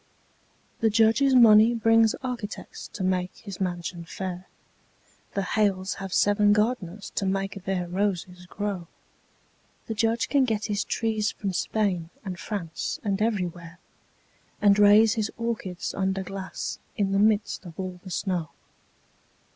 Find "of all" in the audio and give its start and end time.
17.67-17.99